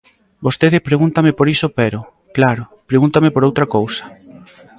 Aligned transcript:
Vostede 0.45 0.85
pregúntame 0.89 1.31
por 1.37 1.47
iso 1.55 1.67
pero, 1.79 1.99
claro, 2.37 2.63
pregúntame 2.89 3.29
por 3.31 3.43
outra 3.47 3.69
cousa. 3.75 4.03